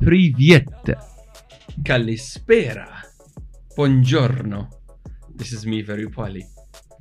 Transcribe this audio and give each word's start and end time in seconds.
Privyet. 0.00 0.64
Kalispera. 1.82 3.02
Buongiorno. 3.76 4.68
This 5.34 5.52
is 5.52 5.66
me, 5.66 5.82
very 5.82 6.08
poorly. 6.08 6.46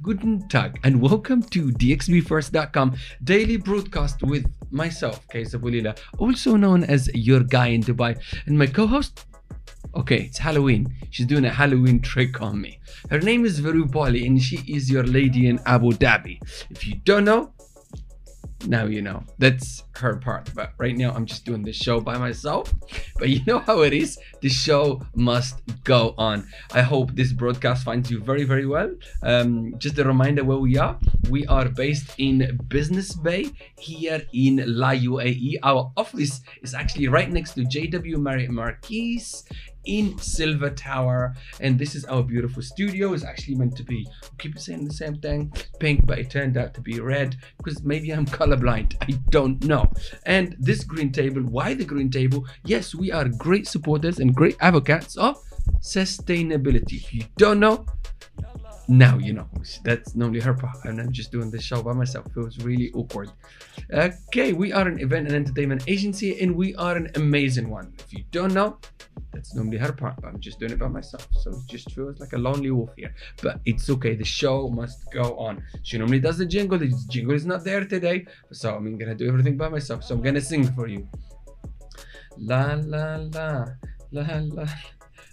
Guten 0.01 0.45
Tag, 0.49 0.77
and 0.83 1.01
welcome 1.01 1.41
to 1.43 1.71
DXBFirst.com 1.71 2.97
daily 3.23 3.55
broadcast 3.55 4.21
with 4.23 4.45
myself, 4.69 5.25
Kaisa 5.29 5.57
Bulila, 5.57 5.97
also 6.17 6.57
known 6.57 6.83
as 6.83 7.09
your 7.13 7.39
guy 7.39 7.67
in 7.67 7.83
Dubai, 7.83 8.19
and 8.47 8.57
my 8.57 8.67
co-host. 8.67 9.25
Okay, 9.95 10.23
it's 10.23 10.37
Halloween. 10.37 10.93
She's 11.09 11.25
doing 11.25 11.45
a 11.45 11.49
Halloween 11.49 12.01
trick 12.01 12.41
on 12.41 12.59
me. 12.59 12.81
Her 13.09 13.19
name 13.19 13.45
is 13.45 13.59
Veru 13.59 13.85
Bali, 13.85 14.27
and 14.27 14.41
she 14.41 14.57
is 14.67 14.91
your 14.91 15.05
lady 15.05 15.47
in 15.47 15.59
Abu 15.65 15.91
Dhabi. 15.93 16.39
If 16.69 16.85
you 16.85 16.95
don't 17.05 17.23
know, 17.23 17.53
now 18.67 18.85
you 18.85 19.01
know. 19.01 19.23
That's 19.37 19.83
her 19.99 20.15
part 20.15 20.49
but 20.55 20.71
right 20.77 20.95
now 20.95 21.11
i'm 21.11 21.25
just 21.25 21.43
doing 21.43 21.61
this 21.63 21.75
show 21.75 21.99
by 21.99 22.17
myself. 22.17 22.73
But 23.17 23.29
you 23.29 23.41
know 23.45 23.59
how 23.59 23.81
it 23.81 23.93
is. 23.93 24.17
The 24.41 24.49
show 24.49 25.01
must 25.13 25.61
go 25.83 26.15
on. 26.17 26.47
I 26.73 26.81
hope 26.81 27.11
this 27.15 27.33
broadcast 27.33 27.83
finds 27.83 28.09
you 28.09 28.21
very 28.21 28.43
very 28.43 28.65
well. 28.65 28.93
Um, 29.23 29.75
just 29.77 29.99
a 29.99 30.03
reminder 30.03 30.43
where 30.43 30.57
we 30.57 30.77
are. 30.77 30.97
We 31.29 31.45
are 31.47 31.67
based 31.67 32.11
in 32.17 32.59
business 32.67 33.13
bay 33.13 33.51
here 33.77 34.21
in 34.33 34.63
la 34.65 34.91
uae 34.91 35.57
our 35.63 35.91
office 35.97 36.41
is 36.61 36.73
actually 36.73 37.07
right 37.07 37.29
next 37.31 37.53
to 37.53 37.61
jw 37.61 38.17
marriott 38.17 38.51
marquis 38.51 39.43
in 39.89 40.17
Silver 40.19 40.69
Tower. 40.69 41.35
And 41.59 41.79
this 41.79 41.95
is 41.95 42.05
our 42.05 42.21
beautiful 42.21 42.61
studio. 42.61 43.13
It's 43.13 43.23
actually 43.23 43.55
meant 43.55 43.75
to 43.77 43.83
be, 43.83 44.07
I 44.23 44.27
keep 44.37 44.59
saying 44.59 44.85
the 44.85 44.93
same 44.93 45.15
thing, 45.15 45.51
pink, 45.79 46.05
but 46.05 46.19
it 46.19 46.29
turned 46.29 46.57
out 46.57 46.75
to 46.75 46.81
be 46.81 46.99
red 46.99 47.35
because 47.57 47.83
maybe 47.83 48.11
I'm 48.11 48.25
colorblind. 48.39 48.95
I 49.01 49.19
don't 49.29 49.63
know. 49.63 49.91
And 50.25 50.55
this 50.59 50.83
green 50.83 51.11
table, 51.11 51.41
why 51.41 51.73
the 51.73 51.85
green 51.85 52.11
table? 52.11 52.45
Yes, 52.65 52.93
we 52.93 53.11
are 53.11 53.27
great 53.27 53.67
supporters 53.67 54.19
and 54.19 54.35
great 54.35 54.57
advocates 54.61 55.17
of 55.17 55.43
sustainability. 55.81 56.97
If 56.97 57.13
you 57.13 57.23
don't 57.37 57.59
know, 57.59 57.85
now 58.89 59.17
you 59.17 59.33
know. 59.33 59.47
That's 59.83 60.15
normally 60.15 60.39
her 60.41 60.53
part 60.53 60.83
and 60.85 60.99
i'm 60.99 61.11
just 61.11 61.31
doing 61.31 61.51
this 61.51 61.63
show 61.63 61.81
by 61.81 61.93
myself. 61.93 62.25
It 62.35 62.39
was 62.39 62.57
really 62.59 62.91
awkward. 62.93 63.29
Okay 63.93 64.53
we 64.53 64.73
are 64.73 64.87
an 64.87 64.99
event 64.99 65.27
and 65.27 65.35
entertainment 65.35 65.83
agency 65.87 66.41
and 66.41 66.55
we 66.55 66.75
are 66.75 66.95
an 66.95 67.09
amazing 67.15 67.69
one. 67.69 67.93
If 67.99 68.13
you 68.13 68.23
don't 68.31 68.53
know 68.53 68.79
that's 69.31 69.53
normally 69.53 69.77
her 69.77 69.93
part 69.93 70.15
but 70.21 70.29
i'm 70.29 70.39
just 70.39 70.59
doing 70.59 70.71
it 70.71 70.79
by 70.79 70.87
myself. 70.87 71.27
So 71.41 71.51
it 71.51 71.67
just 71.67 71.91
feels 71.91 72.19
like 72.19 72.33
a 72.33 72.37
lonely 72.37 72.71
wolf 72.71 72.91
here. 72.97 73.13
But 73.41 73.61
it's 73.65 73.89
okay. 73.91 74.15
The 74.15 74.25
show 74.25 74.69
must 74.69 75.11
go 75.13 75.37
on. 75.37 75.63
She 75.83 75.97
normally 75.97 76.19
does 76.19 76.39
the 76.39 76.45
jingle. 76.45 76.79
The 76.79 76.91
jingle 77.09 77.35
is 77.35 77.45
not 77.45 77.63
there 77.63 77.85
today. 77.85 78.25
So 78.51 78.75
i'm 78.75 78.97
gonna 78.97 79.15
do 79.15 79.27
everything 79.27 79.55
by 79.55 79.69
myself. 79.69 80.03
So 80.03 80.15
i'm 80.15 80.21
gonna 80.21 80.41
sing 80.41 80.63
for 80.73 80.87
you. 80.87 81.07
La 82.37 82.73
la 82.81 83.17
la. 83.17 83.65
La 84.11 84.39
la 84.39 84.65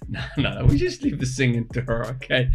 no, 0.09 0.21
no, 0.37 0.61
no, 0.61 0.65
we 0.67 0.77
just 0.77 1.03
leave 1.03 1.19
the 1.19 1.27
singing 1.27 1.69
to 1.69 1.83
her, 1.83 2.07
okay? 2.07 2.51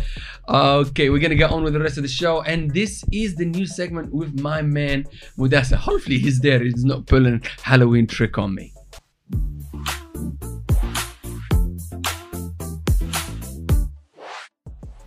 Okay, 0.47 1.09
we're 1.09 1.19
gonna 1.19 1.35
get 1.35 1.51
on 1.51 1.63
with 1.63 1.73
the 1.73 1.79
rest 1.79 1.97
of 1.97 2.03
the 2.03 2.09
show, 2.09 2.41
and 2.41 2.71
this 2.73 3.03
is 3.11 3.35
the 3.35 3.45
new 3.45 3.65
segment 3.65 4.13
with 4.13 4.39
my 4.39 4.61
man 4.61 5.05
Mudassar. 5.37 5.75
Hopefully, 5.75 6.17
he's 6.17 6.39
there, 6.39 6.63
he's 6.63 6.85
not 6.85 7.05
pulling 7.05 7.41
Halloween 7.61 8.07
trick 8.07 8.37
on 8.37 8.55
me. 8.55 8.73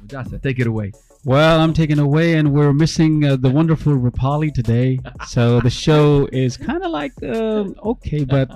Mudassar, 0.03 0.43
take 0.43 0.59
it 0.59 0.67
away. 0.67 0.93
Well, 1.27 1.59
I'm 1.59 1.73
taken 1.73 1.99
away, 1.99 2.35
and 2.35 2.53
we're 2.53 2.75
missing 2.75 3.25
uh, 3.25 3.37
the 3.37 3.49
wonderful 3.49 3.95
Rapali 3.95 4.53
today. 4.53 4.99
So 5.27 5.59
the 5.61 5.71
show 5.71 6.29
is 6.33 6.59
kind 6.59 6.85
of 6.85 6.91
like 6.91 7.13
um, 7.23 7.75
okay, 7.83 8.25
but 8.25 8.51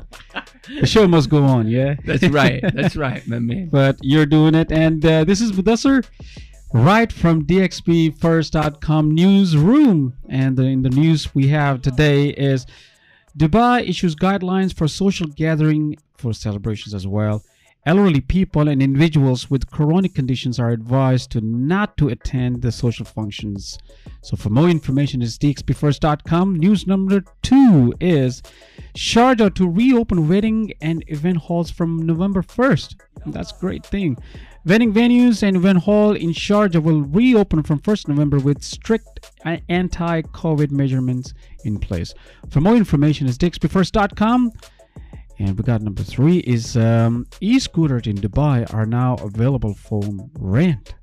the 0.80 0.86
show 0.86 1.06
must 1.08 1.28
go 1.30 1.44
on. 1.44 1.68
Yeah, 1.68 1.94
That's 2.04 2.28
right, 2.28 2.62
that's 2.74 2.96
right, 2.96 3.26
my 3.26 3.38
man. 3.38 3.68
but 3.70 3.98
you're 4.02 4.26
doing 4.26 4.54
it, 4.54 4.70
and 4.72 5.04
uh, 5.04 5.24
this 5.24 5.40
is 5.40 5.52
Mudassar, 5.52 6.04
right 6.72 7.12
from 7.12 7.44
DXBFirst.com 7.46 9.14
newsroom. 9.14 10.14
And 10.28 10.58
in 10.58 10.82
the 10.82 10.90
news 10.90 11.34
we 11.34 11.48
have 11.48 11.82
today 11.82 12.28
is 12.30 12.66
Dubai 13.36 13.88
issues 13.88 14.14
guidelines 14.14 14.74
for 14.74 14.88
social 14.88 15.26
gathering 15.28 15.96
for 16.16 16.32
celebrations 16.32 16.94
as 16.94 17.06
well. 17.06 17.42
Elderly 17.88 18.20
people 18.20 18.68
and 18.68 18.82
individuals 18.82 19.50
with 19.50 19.70
chronic 19.70 20.14
conditions 20.14 20.60
are 20.60 20.68
advised 20.68 21.30
to 21.30 21.40
not 21.40 21.96
to 21.96 22.08
attend 22.08 22.60
the 22.60 22.70
social 22.70 23.06
functions. 23.06 23.78
So 24.20 24.36
for 24.36 24.50
more 24.50 24.68
information 24.68 25.22
is 25.22 25.38
dxbfirst.com. 25.38 26.56
News 26.56 26.86
number 26.86 27.24
two 27.40 27.94
is 27.98 28.42
Sharjah 28.94 29.54
to 29.54 29.66
reopen 29.66 30.28
wedding 30.28 30.74
and 30.82 31.02
event 31.06 31.38
halls 31.38 31.70
from 31.70 32.04
November 32.04 32.42
1st. 32.42 33.00
That's 33.24 33.52
great 33.52 33.86
thing. 33.86 34.18
Wedding 34.66 34.92
venues 34.92 35.42
and 35.42 35.56
event 35.56 35.78
hall 35.78 36.12
in 36.12 36.34
Sharjah 36.34 36.82
will 36.82 37.00
reopen 37.00 37.62
from 37.62 37.80
1st 37.80 38.08
November 38.08 38.38
with 38.38 38.62
strict 38.62 39.30
anti-COVID 39.70 40.70
measurements 40.70 41.32
in 41.64 41.78
place. 41.78 42.12
For 42.50 42.60
more 42.60 42.76
information 42.76 43.26
is 43.26 43.38
dxbfirst.com. 43.38 44.52
And 45.38 45.56
we 45.56 45.62
got 45.62 45.82
number 45.82 46.02
three 46.02 46.38
is 46.38 46.76
um, 46.76 47.26
e-scooters 47.40 48.06
in 48.06 48.16
Dubai 48.16 48.72
are 48.74 48.86
now 48.86 49.14
available 49.16 49.74
for 49.74 50.02
rent. 50.38 50.94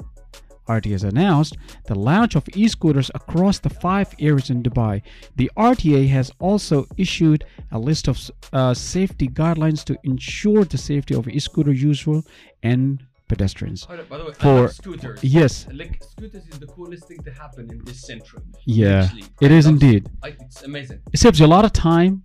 RTA 0.67 0.91
has 0.91 1.03
announced 1.03 1.57
the 1.85 1.93
launch 1.95 2.35
of 2.35 2.43
e-scooters 2.55 3.11
across 3.13 3.59
the 3.59 3.69
five 3.69 4.13
areas 4.19 4.49
in 4.49 4.63
Dubai. 4.63 5.03
The 5.35 5.49
RTA 5.55 6.09
has 6.09 6.31
also 6.39 6.87
issued 6.97 7.45
a 7.71 7.77
list 7.79 8.07
of 8.07 8.19
uh, 8.51 8.73
safety 8.73 9.27
guidelines 9.27 9.83
to 9.85 9.95
ensure 10.03 10.65
the 10.65 10.77
safety 10.79 11.13
of 11.13 11.27
e-scooter 11.27 11.71
users 11.71 12.23
and 12.63 13.03
pedestrians. 13.27 13.85
By 13.85 13.97
the 14.17 14.25
way, 14.25 14.33
For- 14.39 14.67
scooters. 14.69 15.23
Yes, 15.23 15.67
Like 15.71 16.03
scooters 16.03 16.47
is 16.47 16.57
the 16.59 16.67
coolest 16.67 17.07
thing 17.07 17.19
to 17.23 17.31
happen 17.31 17.69
in 17.71 17.83
this 17.85 18.01
century. 18.05 18.41
yeah, 18.65 19.01
Literally. 19.01 19.23
it 19.41 19.51
is 19.51 19.65
indeed. 19.67 20.09
It's 20.23 20.63
amazing. 20.63 20.99
It 21.13 21.19
saves 21.19 21.39
you 21.39 21.45
a 21.45 21.53
lot 21.57 21.63
of 21.65 21.73
time, 21.73 22.23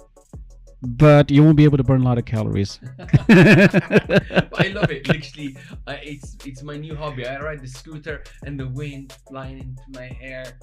but 0.82 1.30
you 1.30 1.42
won't 1.44 1.56
be 1.56 1.64
able 1.64 1.76
to 1.76 1.84
burn 1.84 2.00
a 2.00 2.04
lot 2.04 2.18
of 2.18 2.24
calories. 2.24 2.80
I 3.28 4.70
love 4.74 4.90
it. 4.90 5.06
Literally, 5.08 5.56
uh, 5.86 5.96
it's 6.02 6.36
it's 6.44 6.62
my 6.62 6.76
new 6.76 6.94
hobby. 6.96 7.26
I 7.26 7.38
ride 7.40 7.60
the 7.60 7.68
scooter 7.68 8.24
and 8.44 8.58
the 8.58 8.68
wind 8.68 9.14
flying 9.28 9.58
into 9.58 9.82
my 9.88 10.06
hair. 10.06 10.58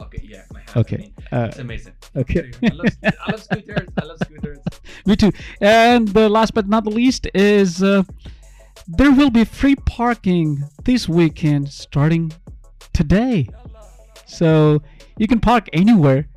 Okay, 0.00 0.20
yeah, 0.22 0.42
my 0.52 0.60
hair. 0.60 0.68
I 0.76 0.78
Okay, 0.80 0.96
mean, 0.96 1.14
uh, 1.32 1.46
it's 1.50 1.58
amazing. 1.58 1.92
okay. 2.16 2.50
I 2.64 2.68
love, 2.68 2.86
I 3.04 3.30
love 3.32 3.42
scooters. 3.42 3.88
I 4.00 4.04
love 4.04 4.18
scooters. 4.24 4.58
Me 5.06 5.16
too. 5.16 5.32
And 5.60 6.08
the 6.08 6.28
last 6.28 6.54
but 6.54 6.68
not 6.68 6.84
the 6.84 6.90
least 6.90 7.26
is 7.34 7.82
uh, 7.82 8.04
there 8.86 9.10
will 9.12 9.30
be 9.30 9.44
free 9.44 9.74
parking 9.74 10.62
this 10.84 11.08
weekend 11.08 11.68
starting 11.70 12.32
today. 12.92 13.48
So 14.26 14.82
you 15.16 15.26
can 15.26 15.40
park 15.40 15.68
anywhere 15.72 16.28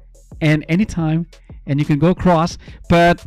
and 0.42 0.66
anytime 0.68 1.28
and 1.66 1.80
you 1.80 1.86
can 1.86 2.00
go 2.00 2.10
across. 2.10 2.58
But 2.90 3.26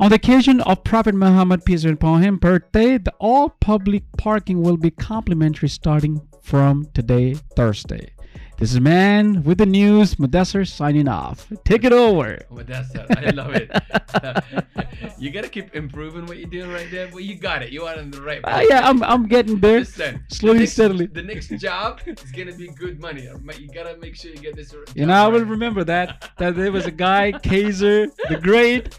on 0.00 0.10
the 0.10 0.16
occasion 0.16 0.60
of 0.60 0.84
Prophet 0.84 1.14
Muhammad, 1.14 1.64
peace 1.64 1.84
be 1.84 1.90
upon 1.90 2.22
him, 2.22 2.36
birthday, 2.36 2.98
the 2.98 3.12
all 3.18 3.50
public 3.50 4.04
parking 4.16 4.62
will 4.62 4.76
be 4.76 4.90
complimentary 4.90 5.68
starting 5.68 6.20
from 6.40 6.86
today, 6.94 7.34
Thursday. 7.56 8.12
This 8.58 8.72
is 8.72 8.80
Man 8.80 9.44
with 9.44 9.58
the 9.58 9.66
News, 9.66 10.16
Mudassar 10.16 10.66
signing 10.66 11.06
off. 11.06 11.46
Take 11.64 11.84
it 11.84 11.92
over. 11.92 12.44
It. 12.68 13.16
I 13.16 13.30
love 13.30 13.54
it. 13.54 13.70
you 15.18 15.30
gotta 15.30 15.48
keep 15.48 15.74
improving 15.74 16.26
what 16.26 16.36
you're 16.38 16.50
doing 16.50 16.70
right 16.70 16.90
there, 16.90 17.08
but 17.08 17.22
you 17.22 17.36
got 17.36 17.62
it. 17.62 17.70
You 17.70 17.84
are 17.84 17.94
in 17.98 18.10
the 18.10 18.20
right. 18.20 18.40
Uh, 18.44 18.64
yeah, 18.68 18.86
I'm, 18.86 19.02
I'm 19.04 19.26
getting 19.26 19.58
there. 19.58 19.80
Listen, 19.80 20.22
slowly, 20.28 20.54
the 20.54 20.60
next, 20.60 20.72
steadily. 20.72 21.06
The 21.06 21.22
next 21.22 21.48
job 21.58 22.00
is 22.04 22.30
gonna 22.32 22.54
be 22.54 22.68
good 22.68 23.00
money. 23.00 23.22
You 23.22 23.68
gotta 23.72 23.96
make 23.98 24.16
sure 24.16 24.32
you 24.32 24.38
get 24.38 24.56
this. 24.56 24.74
You 24.94 25.06
know, 25.06 25.14
I 25.14 25.28
will 25.28 25.44
remember 25.44 25.84
that. 25.84 26.30
That 26.38 26.56
there 26.56 26.72
was 26.72 26.86
a 26.86 26.90
guy, 26.90 27.32
Kaiser, 27.42 28.08
the 28.28 28.36
Great, 28.36 28.98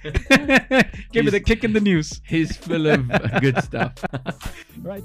Give 1.12 1.26
me 1.26 1.32
the 1.32 1.42
kick 1.42 1.64
in 1.64 1.74
the 1.74 1.82
news. 1.82 2.22
He's 2.26 2.56
full 2.56 2.88
of 2.88 3.12
uh, 3.12 3.40
good 3.40 3.62
stuff. 3.62 3.94
Right. 4.82 5.04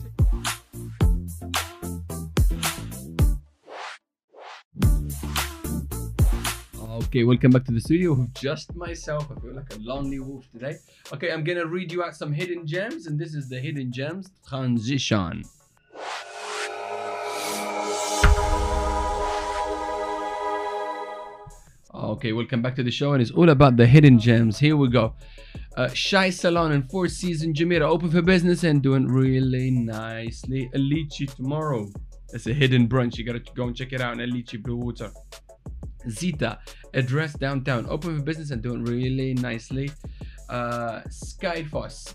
Okay, 6.94 7.24
welcome 7.24 7.50
back 7.50 7.64
to 7.64 7.72
the 7.72 7.80
studio 7.80 8.12
with 8.12 8.32
just 8.34 8.72
myself. 8.76 9.26
I 9.28 9.40
feel 9.40 9.52
like 9.52 9.74
a 9.74 9.78
lonely 9.80 10.20
wolf 10.20 10.48
today. 10.52 10.76
Okay, 11.12 11.32
I'm 11.32 11.42
gonna 11.42 11.66
read 11.66 11.90
you 11.90 12.04
out 12.04 12.14
some 12.14 12.32
hidden 12.32 12.68
gems, 12.68 13.08
and 13.08 13.18
this 13.18 13.34
is 13.34 13.48
the 13.48 13.58
hidden 13.58 13.90
gems 13.90 14.30
transition. 14.46 15.42
Okay, 21.92 22.32
welcome 22.32 22.62
back 22.62 22.76
to 22.76 22.84
the 22.84 22.92
show, 22.92 23.14
and 23.14 23.20
it's 23.20 23.32
all 23.32 23.48
about 23.48 23.76
the 23.76 23.88
hidden 23.88 24.16
gems. 24.20 24.60
Here 24.60 24.76
we 24.76 24.88
go. 24.88 25.14
Uh, 25.76 25.88
Shy 25.88 26.30
Salon 26.30 26.70
and 26.70 26.88
Four 26.88 27.08
Seasons 27.08 27.58
Jumeirah 27.58 27.88
open 27.88 28.08
for 28.08 28.22
business 28.22 28.62
and 28.62 28.80
doing 28.80 29.08
really 29.08 29.72
nicely. 29.72 30.70
Alici 30.76 31.34
tomorrow. 31.34 31.90
It's 32.32 32.46
a 32.46 32.54
hidden 32.54 32.86
brunch. 32.86 33.18
You 33.18 33.24
gotta 33.24 33.42
go 33.56 33.66
and 33.66 33.74
check 33.74 33.92
it 33.92 34.00
out 34.00 34.12
in 34.12 34.30
Alici 34.30 34.62
Blue 34.62 34.76
Water. 34.76 35.10
Zita, 36.08 36.58
address 36.94 37.34
downtown, 37.34 37.86
open 37.88 38.18
for 38.18 38.22
business 38.22 38.50
and 38.50 38.62
doing 38.62 38.84
really 38.84 39.34
nicely. 39.34 39.90
Uh, 40.48 41.00
Skyfoss, 41.08 42.14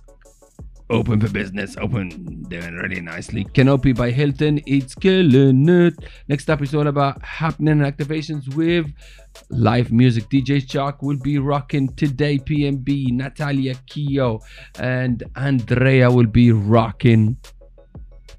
open 0.90 1.20
for 1.20 1.30
business, 1.30 1.78
open, 1.78 2.44
doing 2.50 2.74
really 2.76 3.02
nicely. 3.02 3.44
Canopy 3.54 3.94
by 3.94 4.12
Hilton, 4.12 4.60
it's 4.66 4.96
killing 4.96 5.68
it. 5.70 5.94
Next 6.28 6.50
up 6.50 6.62
is 6.62 6.74
all 6.74 6.88
about 6.88 7.24
happening 7.24 7.80
activations 7.80 8.54
with 8.56 8.88
live 9.50 9.92
music. 9.92 10.30
DJ 10.30 10.68
Chalk 10.68 11.02
will 11.02 11.20
be 11.20 11.38
rocking 11.38 11.94
today. 11.96 12.38
PMB, 12.40 13.12
Natalia 13.12 13.76
Kio, 13.86 14.40
and 14.80 15.24
Andrea 15.36 16.10
will 16.10 16.28
be 16.28 16.52
rocking. 16.52 17.38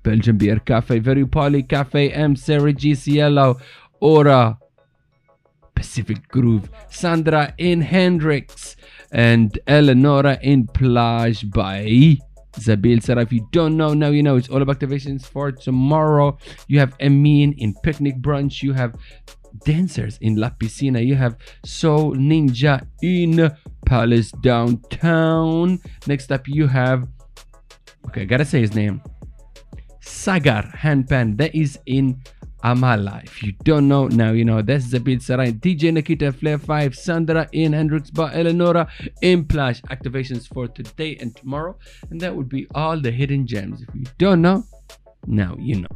Belgian 0.03 0.39
Beer 0.39 0.59
Cafe, 0.61 0.99
Very 0.99 1.27
Poly 1.27 1.63
Cafe, 1.63 2.11
M, 2.11 2.35
Sarah 2.35 2.73
G, 2.73 2.95
Cielo, 2.95 3.59
Aura, 4.01 4.59
Pacific 5.81 6.29
Groove, 6.29 6.69
Sandra 6.91 7.55
in 7.57 7.81
Hendrix, 7.81 8.77
and 9.13 9.59
Eleonora 9.67 10.39
in 10.43 10.67
Plage 10.67 11.51
by 11.51 12.19
Zabeel 12.53 13.01
Saray. 13.01 13.23
If 13.23 13.33
you 13.33 13.49
don't 13.51 13.79
know, 13.79 13.95
now 13.95 14.11
you 14.11 14.23
know. 14.23 14.37
It's 14.37 14.51
all 14.51 14.61
about 14.61 14.79
activations 14.79 15.25
for 15.25 15.51
tomorrow. 15.51 16.37
You 16.69 16.81
have 16.81 16.95
Emin 17.01 17.55
in 17.55 17.73
Picnic 17.83 18.21
Brunch. 18.21 18.63
You 18.63 18.75
have 18.75 18.95
dancers 19.65 20.19
in 20.21 20.37
La 20.37 20.51
Piscina. 20.51 21.01
You 21.01 21.15
have 21.15 21.39
Soul 21.65 22.15
Ninja 22.15 22.87
in 23.01 23.51
Palace 23.87 24.33
Downtown. 24.33 25.81
Next 26.07 26.31
up, 26.31 26.47
you 26.47 26.67
have. 26.67 27.09
Okay, 28.09 28.23
I 28.23 28.25
gotta 28.27 28.45
say 28.45 28.61
his 28.61 28.75
name. 28.75 29.01
Sagar 30.01 30.65
Handpan. 30.77 31.39
That 31.39 31.55
is 31.55 31.79
in 31.87 32.21
Amala. 32.63 33.25
If 33.25 33.43
you 33.43 33.53
don't 33.65 33.89
know, 33.89 34.09
now 34.09 34.33
you 34.33 34.45
know. 34.45 34.63
That's 34.63 34.87
Zabeel 34.87 35.19
Saray. 35.19 35.59
DJ 35.59 35.93
Nikita 35.93 36.33
Flair 36.33 36.59
5, 36.59 36.95
Sandra 36.95 37.49
in 37.53 37.73
Hendrix 37.73 38.11
Bar, 38.11 38.31
Eleonora 38.33 38.89
in 39.23 39.45
Plage. 39.45 39.83
Activations 39.83 40.47
for 40.47 40.69
today 40.69 41.17
and 41.21 41.35
tomorrow. 41.37 41.77
And 42.11 42.21
that 42.21 42.35
would 42.35 42.49
be 42.49 42.67
all 42.75 43.01
the 43.01 43.11
hidden 43.11 43.47
gems. 43.47 43.83
If 43.83 43.95
you 43.95 44.05
don't 44.19 44.43
know, 44.43 44.65
now 45.27 45.57
you 45.59 45.81
know. 45.83 45.89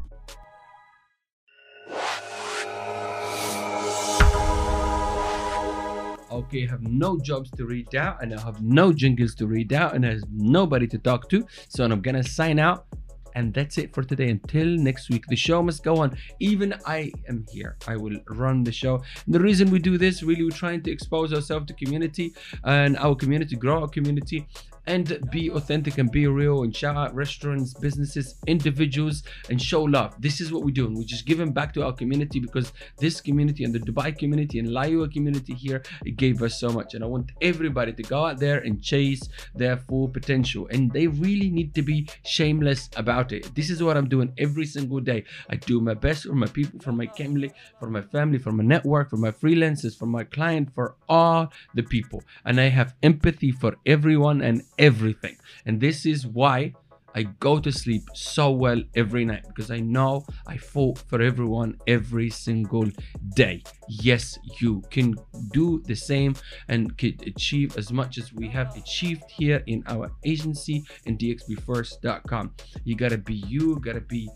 Okay, 6.31 6.67
I 6.67 6.71
have 6.71 6.83
no 6.83 7.19
jobs 7.21 7.51
to 7.53 7.65
read 7.65 7.95
out, 7.95 8.21
and 8.21 8.35
I 8.35 8.41
have 8.41 8.61
no 8.61 8.93
jingles 8.93 9.37
to 9.37 9.47
read 9.47 9.73
out, 9.73 9.95
and 9.95 10.05
have 10.05 10.21
nobody 10.33 10.89
to 10.89 10.99
talk 10.99 11.29
to. 11.29 11.47
So 11.69 11.85
I'm 11.85 12.01
gonna 12.01 12.25
sign 12.25 12.59
out 12.59 12.87
and 13.35 13.53
that's 13.53 13.79
it 13.79 13.95
for 13.95 14.03
today. 14.03 14.29
Until 14.31 14.67
next 14.67 15.11
week, 15.11 15.27
the 15.29 15.37
show 15.37 15.63
must 15.63 15.83
go 15.83 15.97
on. 15.97 16.17
Even 16.41 16.75
I 16.87 17.13
am 17.29 17.47
here. 17.51 17.77
I 17.87 17.97
will 17.97 18.19
run 18.29 18.65
the 18.65 18.73
show. 18.73 19.03
And 19.27 19.35
the 19.35 19.41
reason 19.41 19.71
we 19.71 19.79
do 19.79 19.99
this, 19.99 20.23
really, 20.23 20.45
we're 20.45 20.51
trying 20.51 20.83
to 20.83 20.91
expose 20.91 21.33
ourselves 21.33 21.67
to 21.67 21.75
community 21.75 22.35
and 22.65 22.97
our 22.99 23.15
community, 23.15 23.57
grow 23.57 23.83
our 23.83 23.89
community, 23.89 24.47
and 24.87 25.19
be 25.31 25.51
authentic 25.51 25.99
and 25.99 26.11
be 26.11 26.27
real 26.27 26.63
and 26.63 26.75
shout 26.75 26.97
out 26.97 27.15
restaurants, 27.15 27.75
businesses, 27.75 28.37
individuals, 28.47 29.23
and 29.51 29.61
show 29.61 29.83
love. 29.83 30.15
This 30.21 30.41
is 30.41 30.53
what 30.53 30.65
we're 30.65 30.71
doing. 30.71 30.95
We're 30.95 31.05
just 31.05 31.27
giving 31.27 31.53
back 31.53 31.73
to 31.75 31.85
our 31.85 31.93
community 31.93 32.41
because 32.41 32.73
this 32.99 33.21
community 33.21 33.65
and 33.65 33.75
the 33.75 33.79
Dubai 33.79 34.17
community 34.17 34.59
and 34.59 34.69
Laiwa 34.69 35.13
community 35.13 35.55
here, 35.55 35.83
it 36.05 36.17
gave 36.17 36.43
us 36.43 36.59
so 36.61 36.71
much. 36.71 36.95
And 36.95 37.03
I 37.03 37.07
want 37.07 37.33
everybody 37.41 37.93
to 37.93 38.03
go 38.03 38.27
out 38.27 38.39
there 38.39 38.59
and 38.59 38.83
chase 38.83 39.29
their 39.55 39.77
full 39.77 40.09
potential. 40.09 40.69
And 40.71 40.93
they 40.93 41.07
really 41.07 41.51
need 41.51 41.75
to 41.75 41.83
be 41.83 42.09
shameless 42.25 42.91
about 42.97 43.33
it. 43.33 43.55
This 43.55 43.71
is 43.71 43.83
what 43.83 43.97
I'm 43.97 44.09
doing 44.09 44.33
every 44.39 44.67
single 44.67 45.01
day. 45.01 45.25
I 45.49 45.57
do 45.57 45.81
my 45.81 45.95
best 45.95 46.25
for 46.25 46.35
my 46.35 46.47
people, 46.47 46.81
for 46.81 46.93
my 46.93 47.07
family, 47.07 47.53
for 47.79 47.89
my 47.89 48.03
family, 48.03 48.39
for 48.39 48.53
my 48.53 48.65
network, 48.65 49.11
for 49.11 49.17
my 49.17 49.31
freelancers, 49.31 49.97
for 49.97 50.07
my 50.07 50.25
client, 50.25 50.75
for 50.75 50.97
all 51.09 51.53
the 51.75 51.83
people. 51.83 52.23
And 52.45 52.61
I 52.61 52.69
have 52.69 52.95
empathy 53.03 53.53
for 53.53 53.77
everyone 53.87 54.43
and 54.43 54.63
everything. 54.79 55.37
And 55.67 55.81
this 55.81 56.07
is 56.07 56.27
why 56.27 56.75
I 57.17 57.23
go 57.39 57.61
to 57.61 57.71
sleep 57.71 58.03
so 58.13 58.51
well 58.51 58.83
every 58.97 59.25
night 59.25 59.45
because 59.47 59.71
I 59.71 59.79
know 59.79 60.27
I 60.49 60.57
fought 60.57 60.99
for 60.99 61.23
everyone 61.23 61.79
every 61.87 62.29
single 62.29 62.89
day. 63.35 63.63
Yes, 63.89 64.37
you 64.61 64.83
can 64.91 65.15
do 65.53 65.81
the 65.87 65.95
same 65.95 66.35
and 66.69 66.97
can 66.99 67.17
achieve 67.25 67.79
as 67.79 67.93
much 67.93 68.19
as 68.19 68.33
we 68.33 68.49
have 68.49 68.77
achieved 68.77 69.23
here 69.31 69.63
in 69.69 69.85
our 69.87 70.11
agency 70.25 70.85
in 71.07 71.17
dxbfirst.com. 71.17 72.53
You 72.83 72.97
gotta 72.97 73.19
be 73.19 73.35
you, 73.47 73.79
gotta 73.79 74.01
be 74.01 74.29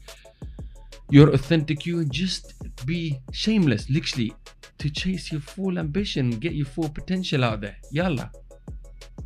your 1.11 1.31
authentic 1.31 1.85
you, 1.85 1.99
and 1.99 2.13
just 2.13 2.55
be 2.87 3.19
shameless, 3.33 3.91
literally, 3.91 4.33
to 4.79 4.89
chase 4.89 5.33
your 5.33 5.41
full 5.41 5.81
ambition, 5.81 6.31
get 6.31 6.55
your 6.55 6.67
full 6.67 6.89
potential 6.89 7.45
out 7.45 7.61
there. 7.61 7.77
Yalla 7.91 8.31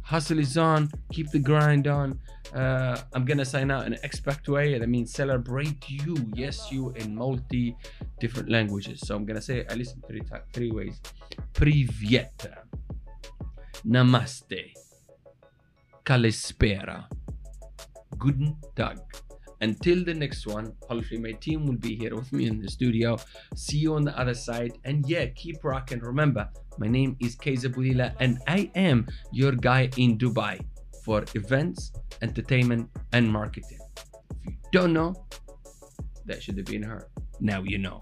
hustle 0.03 0.39
is 0.39 0.57
on 0.59 0.91
keep 1.13 1.31
the 1.31 1.39
grind 1.39 1.87
on. 1.87 2.19
Uh, 2.55 2.99
i'm 3.15 3.25
gonna 3.25 3.45
sign 3.45 3.71
out 3.71 3.87
in 3.87 3.95
expect 4.03 4.49
way. 4.49 4.79
That 4.79 4.89
means 4.89 5.13
celebrate 5.13 5.89
you. 5.89 6.17
Yes 6.35 6.71
you 6.71 6.91
in 6.97 7.15
multi 7.15 7.77
different 8.21 8.49
languages. 8.51 9.01
So 9.01 9.17
i'm 9.17 9.25
gonna 9.25 9.43
say 9.43 9.61
at 9.61 9.77
least 9.79 9.97
three 10.07 10.23
three 10.53 10.71
ways. 10.71 11.01
Privyet. 11.55 12.47
Namaste. 13.87 14.75
Kalispera. 16.05 17.07
Guten 18.19 18.57
tag 18.77 18.99
until 19.63 20.05
the 20.05 20.13
next 20.13 20.47
one, 20.47 20.73
hopefully 20.89 21.21
my 21.21 21.33
team 21.33 21.67
will 21.67 21.77
be 21.77 21.97
here 21.97 22.15
with 22.15 22.33
me 22.33 22.47
in 22.47 22.61
the 22.61 22.69
studio. 22.69 23.17
See 23.55 23.79
you 23.79 23.95
on 23.95 24.05
the 24.05 24.19
other 24.19 24.35
side. 24.35 24.79
And 24.85 25.09
yeah, 25.09 25.27
keep 25.27 25.65
rocking. 25.65 26.01
Remember, 26.01 26.49
my 26.79 26.89
name 26.89 27.17
is 27.21 27.35
Kaiser 27.35 27.71
Bulila 27.71 28.15
and 28.21 28.39
I 28.47 28.71
am 28.75 29.07
your 29.31 29.53
guy 29.53 29.89
in 29.97 30.19
Dubai 30.19 30.61
for 31.05 31.25
events, 31.35 31.93
entertainment, 32.21 32.91
and 33.13 33.33
marketing. 33.33 33.79
If 34.45 34.47
you 34.47 34.71
don't 34.73 34.93
know, 34.93 35.15
that 36.27 36.43
should 36.43 36.57
have 36.57 36.67
been 36.67 36.83
her. 36.83 37.09
Now 37.41 37.63
you 37.63 37.79
know. 37.79 37.99